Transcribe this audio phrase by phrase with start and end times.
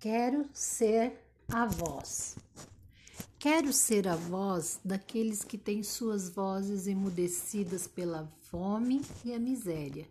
[0.00, 2.36] Quero ser a voz.
[3.36, 10.08] Quero ser a voz daqueles que têm suas vozes emudecidas pela fome e a miséria.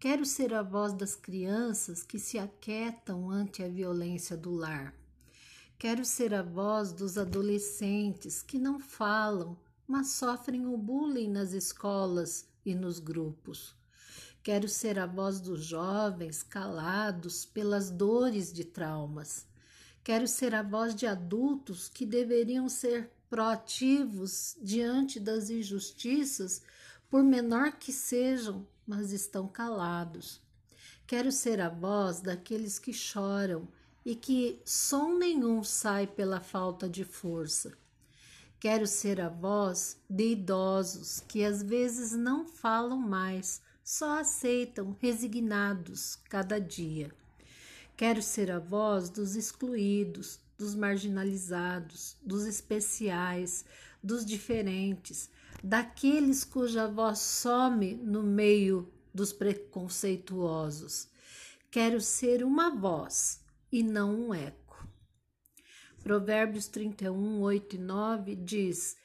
[0.00, 4.94] Quero ser a voz das crianças que se aquietam ante a violência do lar.
[5.78, 12.48] Quero ser a voz dos adolescentes que não falam, mas sofrem o bullying nas escolas
[12.64, 13.77] e nos grupos.
[14.48, 19.46] Quero ser a voz dos jovens calados pelas dores de traumas.
[20.02, 26.62] Quero ser a voz de adultos que deveriam ser proativos diante das injustiças,
[27.10, 30.40] por menor que sejam, mas estão calados.
[31.06, 33.68] Quero ser a voz daqueles que choram
[34.02, 37.76] e que som nenhum sai pela falta de força.
[38.58, 46.16] Quero ser a voz de idosos que às vezes não falam mais, só aceitam resignados
[46.28, 47.10] cada dia.
[47.96, 53.64] Quero ser a voz dos excluídos, dos marginalizados, dos especiais,
[54.04, 55.30] dos diferentes,
[55.64, 61.08] daqueles cuja voz some no meio dos preconceituosos.
[61.70, 63.40] Quero ser uma voz
[63.72, 64.86] e não um eco.
[66.02, 68.98] Provérbios 31, 8 e 9 diz: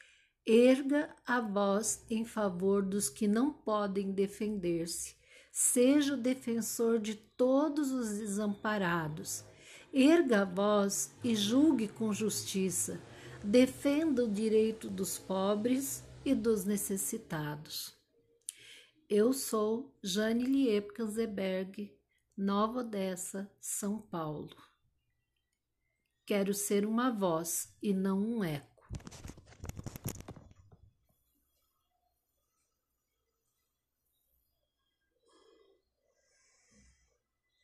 [0.46, 5.16] Erga a voz em favor dos que não podem defender-se.
[5.50, 9.42] Seja o defensor de todos os desamparados.
[9.90, 13.00] Erga a voz e julgue com justiça.
[13.42, 17.94] Defenda o direito dos pobres e dos necessitados.
[19.08, 21.04] Eu sou Jane Liepka
[22.36, 24.56] Nova Odessa, São Paulo.
[26.26, 28.73] Quero ser uma voz e não um eco.